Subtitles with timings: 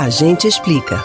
[0.00, 1.04] A gente explica.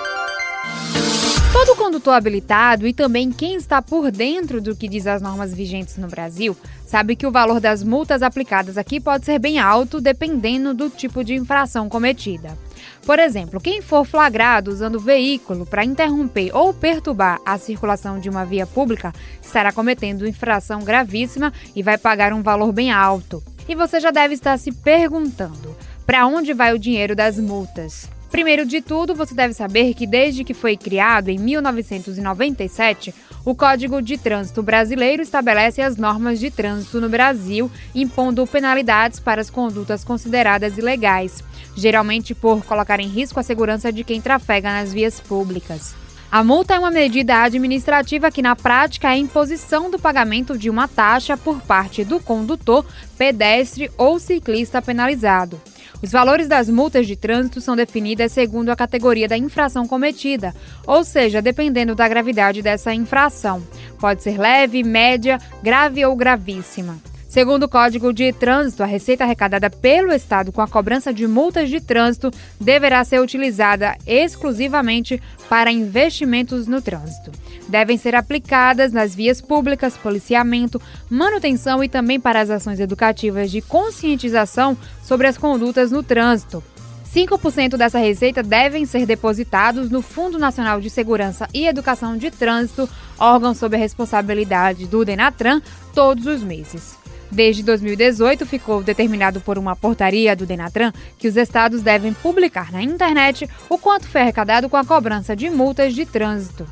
[1.51, 5.97] Todo condutor habilitado e também quem está por dentro do que diz as normas vigentes
[5.97, 10.75] no Brasil sabe que o valor das multas aplicadas aqui pode ser bem alto dependendo
[10.75, 12.55] do tipo de infração cometida.
[13.03, 18.45] Por exemplo, quem for flagrado usando veículo para interromper ou perturbar a circulação de uma
[18.45, 23.41] via pública estará cometendo infração gravíssima e vai pagar um valor bem alto.
[23.67, 25.75] E você já deve estar se perguntando:
[26.05, 28.12] para onde vai o dinheiro das multas?
[28.33, 33.13] Primeiro de tudo, você deve saber que desde que foi criado em 1997,
[33.45, 39.39] o Código de Trânsito Brasileiro estabelece as normas de trânsito no Brasil, impondo penalidades para
[39.39, 41.43] as condutas consideradas ilegais,
[41.77, 45.93] geralmente por colocar em risco a segurança de quem trafega nas vias públicas.
[46.31, 50.71] A multa é uma medida administrativa que, na prática, é a imposição do pagamento de
[50.71, 52.83] uma taxa por parte do condutor,
[53.15, 55.61] pedestre ou ciclista penalizado.
[56.03, 60.53] Os valores das multas de trânsito são definidas segundo a categoria da infração cometida,
[60.85, 63.63] ou seja, dependendo da gravidade dessa infração.
[63.97, 66.97] Pode ser leve, média, grave ou gravíssima.
[67.33, 71.67] Segundo o Código de Trânsito, a receita arrecadada pelo Estado com a cobrança de multas
[71.67, 72.29] de trânsito
[72.61, 77.31] deverá ser utilizada exclusivamente para investimentos no trânsito
[77.67, 83.61] devem ser aplicadas nas vias públicas, policiamento, manutenção e também para as ações educativas de
[83.61, 86.63] conscientização sobre as condutas no trânsito.
[87.11, 92.87] 5% dessa receita devem ser depositados no Fundo Nacional de Segurança e Educação de Trânsito,
[93.17, 95.61] órgão sob a responsabilidade do Denatran,
[95.95, 97.01] todos os meses.
[97.33, 102.83] Desde 2018, ficou determinado por uma portaria do Denatran que os estados devem publicar na
[102.83, 106.67] internet o quanto foi arrecadado com a cobrança de multas de trânsito.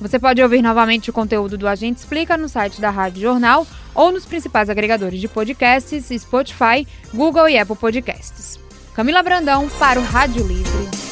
[0.00, 4.10] Você pode ouvir novamente o conteúdo do Agente Explica no site da Rádio Jornal ou
[4.10, 8.58] nos principais agregadores de podcasts, Spotify, Google e Apple Podcasts.
[8.96, 11.09] Camila Brandão para o Rádio Livre.